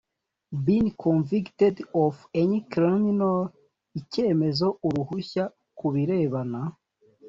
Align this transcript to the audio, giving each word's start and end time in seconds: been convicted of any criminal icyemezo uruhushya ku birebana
been 0.65 0.89
convicted 1.05 1.75
of 2.05 2.13
any 2.43 2.57
criminal 2.73 3.37
icyemezo 3.99 4.67
uruhushya 4.87 5.43
ku 5.77 5.85
birebana 5.93 6.61